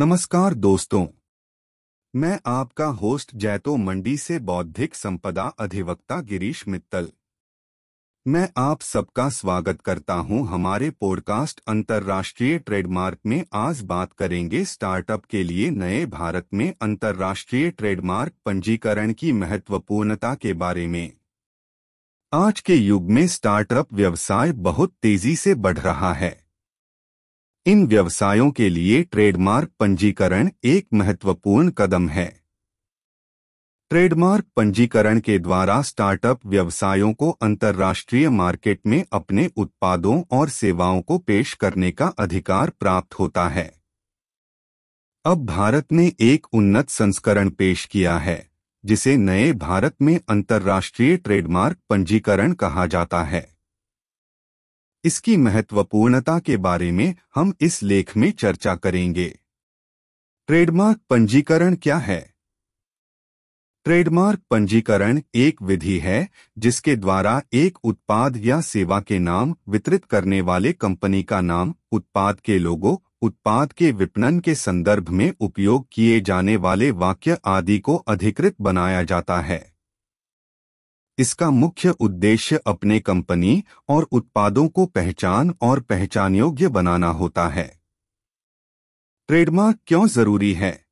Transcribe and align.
नमस्कार 0.00 0.54
दोस्तों। 0.54 1.06
मैं 2.16 2.40
आपका 2.46 2.84
होस्ट 2.84 3.30
जैतो 3.34 3.76
मंडी 3.76 4.16
से 4.16 4.38
बौद्धिक 4.38 4.94
संपदा 4.94 5.42
अधिवक्ता 5.42 6.20
गिरीश 6.20 6.68
मित्तल। 6.68 7.12
मैं 8.26 8.48
आप 8.56 8.80
सबका 8.80 9.28
स्वागत 9.28 9.80
करता 9.80 10.14
हूँ 10.14 10.48
हमारे 10.48 10.90
पॉडकास्ट 10.90 11.60
अंतर्राष्ट्रीय 11.68 12.58
ट्रेडमार्क 12.58 13.18
में। 13.26 13.44
आज 13.52 13.80
बात 13.80 14.12
करेंगे 14.12 14.64
स्टार्टअप 14.64 15.24
के 15.24 15.42
लिए 15.42 15.70
नए 15.70 16.06
भारत 16.06 16.46
में 16.54 16.74
अंतर्राष्ट्रीय 16.82 17.70
ट्रेडमार्क 17.70 18.32
पंजीकरण 18.44 19.12
की 19.12 19.32
महत्वपूर्णता 19.32 20.34
के 20.34 20.52
बारे 20.52 20.86
में। 20.86 21.12
आज 22.32 22.60
के 22.60 22.74
युग 22.74 23.10
में 23.10 23.26
स्टार्टअप 23.28 23.92
व्यवसाय 23.92 24.52
बहुत 24.52 24.94
तेज़ी 25.02 25.36
से 25.36 25.54
बढ़ 25.54 25.78
रहा 25.78 26.12
है। 26.12 26.49
इन 27.66 27.86
व्यवसायों 27.86 28.50
के 28.50 28.68
लिए 28.68 29.02
ट्रेडमार्क 29.02 29.70
पंजीकरण 29.80 30.50
एक 30.64 30.86
महत्वपूर्ण 30.94 31.70
कदम 31.70 32.08
है। 32.08 32.40
ट्रेडमार्क 33.90 34.44
पंजीकरण 34.56 35.20
के 35.20 35.38
द्वारा 35.38 35.82
स्टार्टअप 35.82 36.40
व्यवसायों 36.46 37.12
को 37.12 37.30
अंतर्राष्ट्रीय 37.30 38.28
मार्केट 38.28 38.80
में 38.86 39.04
अपने 39.12 39.50
उत्पादों 39.56 40.22
और 40.30 40.48
सेवाओं 40.48 41.02
को 41.02 41.18
पेश 41.18 41.54
करने 41.54 41.90
का 41.90 42.06
अधिकार 42.06 42.70
प्राप्त 42.70 43.14
होता 43.14 43.48
है। 43.48 43.74
अब 45.24 45.46
भारत 45.46 45.92
ने 45.92 46.12
एक 46.20 46.46
उन्नत 46.52 46.88
संस्करण 46.88 47.50
पेश 47.50 47.84
किया 47.84 48.18
है, 48.18 48.50
जिसे 48.84 49.16
नए 49.16 49.52
भारत 49.52 49.96
में 50.02 50.20
अंतर्राष्ट्रीय 50.28 51.16
ट्रेडमार्क 51.16 51.78
पंजीकरण 51.90 52.52
कहा 52.52 52.86
जाता 52.86 53.22
है। 53.22 53.59
इसकी 55.04 55.36
महत्वपूर्णता 55.36 56.38
के 56.38 56.56
बारे 56.56 56.92
में 56.92 57.14
हम 57.34 57.54
इस 57.60 57.82
लेख 57.82 58.16
में 58.16 58.30
चर्चा 58.30 58.74
करेंगे। 58.74 59.38
ट्रेडमार्क 60.46 61.00
पंजीकरण 61.10 61.74
क्या 61.74 61.96
है? 61.96 62.30
ट्रेडमार्क 63.84 64.40
पंजीकरण 64.50 65.20
एक 65.34 65.62
विधि 65.62 65.98
है, 65.98 66.28
जिसके 66.58 66.96
द्वारा 66.96 67.42
एक 67.52 67.78
उत्पाद 67.84 68.36
या 68.36 68.60
सेवा 68.60 69.00
के 69.00 69.18
नाम 69.18 69.56
वितरित 69.68 70.04
करने 70.04 70.40
वाले 70.40 70.72
कंपनी 70.72 71.22
का 71.22 71.40
नाम, 71.40 71.74
उत्पाद 71.92 72.40
के 72.40 72.58
लोगो, 72.58 73.02
उत्पाद 73.22 73.72
के 73.72 73.92
विपणन 73.92 74.40
के 74.40 74.54
संदर्भ 74.54 75.08
में 75.08 75.34
उपयोग 75.40 75.86
किए 75.92 76.20
जाने 76.20 76.56
वाले 76.56 76.90
वाक्य 76.90 77.38
आदि 77.44 77.78
को 77.78 77.96
अधिकृत 77.96 78.54
बनाया 78.60 79.02
जाता 79.02 79.40
है। 79.40 79.72
इसका 81.18 81.50
मुख्य 81.50 81.90
उद्देश्य 81.90 82.60
अपने 82.66 83.00
कंपनी 83.00 83.64
और 83.88 84.08
उत्पादों 84.12 84.68
को 84.68 84.86
पहचान 84.86 85.54
और 85.62 85.80
पहचान 85.80 86.34
योग्य 86.34 86.68
बनाना 86.68 87.08
होता 87.08 87.48
है। 87.48 87.80
ट्रेडमार्क 89.28 89.78
क्यों 89.86 90.06
ज़रूरी 90.06 90.52
है? 90.54 90.86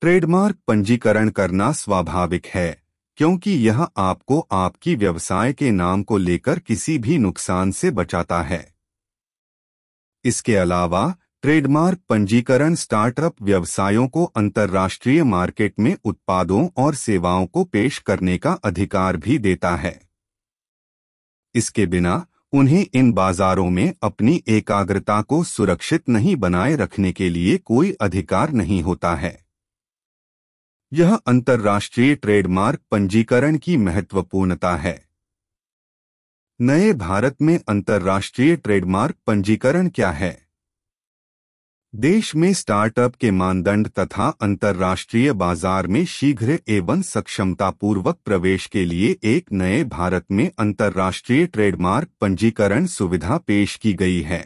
ट्रेडमार्क 0.00 0.56
पंजीकरण 0.66 1.30
करना 1.30 1.72
स्वाभाविक 1.72 2.46
है, 2.46 2.82
क्योंकि 3.16 3.50
यह 3.50 3.82
आपको 3.96 4.48
आपकी 4.52 4.94
व्यवसाय 4.94 5.52
के 5.52 5.70
नाम 5.70 6.02
को 6.02 6.18
लेकर 6.18 6.58
किसी 6.58 6.98
भी 6.98 7.18
नुकसान 7.18 7.70
से 7.70 7.90
बचाता 7.90 8.42
है। 8.42 8.74
इसके 10.24 10.56
अलावा 10.56 11.16
ट्रेडमार्क 11.46 11.98
पंजीकरण 12.08 12.74
स्टार्टअप 12.74 13.34
व्यवसायों 13.42 14.08
को 14.08 14.24
अंतर्राष्ट्रीय 14.24 15.24
मार्केट 15.24 15.74
में 15.78 15.96
उत्पादों 16.04 16.68
और 16.76 16.94
सेवाओं 16.94 17.46
को 17.46 17.64
पेश 17.64 17.98
करने 17.98 18.38
का 18.38 18.52
अधिकार 18.52 19.16
भी 19.16 19.38
देता 19.38 19.76
है। 19.76 20.08
इसके 21.54 21.86
बिना 21.86 22.26
उन्हें 22.52 22.86
इन 22.94 23.12
बाजारों 23.12 23.70
में 23.70 23.94
अपनी 24.02 24.42
एकाग्रता 24.48 25.22
को 25.22 25.44
सुरक्षित 25.44 26.08
नहीं 26.08 26.36
बनाए 26.36 26.76
रखने 26.76 27.12
के 27.12 27.28
लिए 27.28 27.58
कोई 27.58 27.92
अधिकार 27.92 28.50
नहीं 28.50 28.82
होता 28.82 29.14
है। 29.14 29.46
यह 30.92 31.14
अंतर्राष्ट्रीय 31.14 32.14
ट्रेडमार्क 32.14 32.80
पंजीकरण 32.90 33.58
की 33.58 33.76
महत्वपूर्णता 33.76 34.76
है। 34.76 35.08
नए 36.60 36.92
भारत 36.92 37.36
में 37.42 37.60
अंतर्राष्ट्रीय 37.68 38.56
ट्रेडमार्क 38.56 39.16
पंजीकरण 39.26 39.88
क्या 39.88 40.10
है? 40.10 40.45
देश 41.96 42.34
में 42.36 42.52
स्टार्टअप 42.52 43.14
के 43.14 43.30
मानदंड 43.30 43.88
तथा 43.88 44.28
अंतर्राष्ट्रीय 44.42 45.32
बाज़ार 45.32 45.86
में 45.86 46.04
शीघ्र 46.06 46.58
एवं 46.68 47.02
सक्षमतापूर्वक 47.02 48.18
प्रवेश 48.24 48.66
के 48.66 48.84
लिए 48.84 49.16
एक 49.24 49.52
नए 49.52 49.82
भारत 49.84 50.24
में 50.30 50.50
अंतर्राष्ट्रीय 50.58 51.46
ट्रेडमार्क 51.46 52.08
पंजीकरण 52.20 52.86
सुविधा 52.86 53.38
पेश 53.38 53.76
की 53.76 53.92
गई 53.92 54.20
है। 54.22 54.44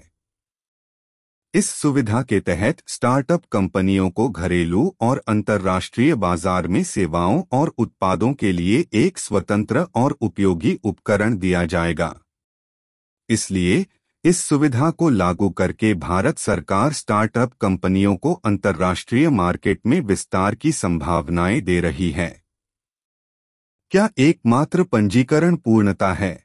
इस 1.55 1.71
सुविधा 1.71 2.22
के 2.22 2.41
तहत 2.41 2.83
स्टार्टअप 2.87 3.44
कंपनियों 3.53 4.09
को 4.11 4.28
घरेलू 4.28 4.94
और 5.00 5.22
अंतर्राष्ट्रीय 5.28 6.15
बाज़ार 6.17 6.69
में 6.69 6.82
सेवाओं 6.84 7.43
और 7.53 7.75
उत्पादों 7.78 8.32
के 8.34 8.53
लिए 8.53 8.84
एक 8.97 9.19
स्वतंत्र 9.19 9.87
और 9.94 10.17
उपयोगी 10.21 10.78
उपकरण 10.84 11.38
दिया 11.38 11.65
जाएगा। 11.67 12.15
इसलिए 13.28 13.87
इस 14.25 14.44
सुविधा 14.44 14.91
को 14.91 15.08
लागू 15.08 15.50
करके 15.50 15.94
भारत 15.94 16.38
सरकार 16.38 16.92
स्टार्टअप 16.92 17.53
कंपनियों 17.53 18.16
को 18.16 18.32
अंतर्राष्ट्रीय 18.32 19.31
मार्केट 19.31 19.81
में 19.86 20.00
विस्तार 20.00 20.54
की 20.54 20.72
संभावनाएँ 20.72 21.60
दे 21.60 21.81
रही 21.81 22.10
है। 22.10 22.42
क्या 23.91 24.10
एकमात्र 24.19 24.82
पंजीकरण 24.82 25.56
पूर्णता 25.56 26.12
है? 26.12 26.44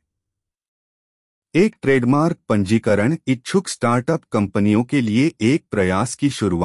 एक 1.56 1.76
ट्रेडमार्क 1.82 2.38
पंजीकरण 2.50 3.18
इच्छुक 3.28 3.68
स्टार्टअप 3.68 4.24
कंपनियों 4.32 4.84
के 4.84 5.02
लिए 5.02 5.32
एक 5.42 5.66
प्रयास 5.72 6.16
की 6.16 6.30
शुरुआत 6.30 6.64